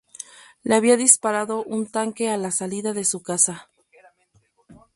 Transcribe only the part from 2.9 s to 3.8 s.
de su casa.